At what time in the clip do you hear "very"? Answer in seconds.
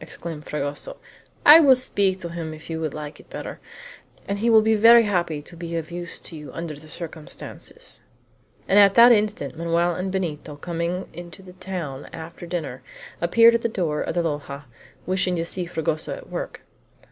4.74-5.04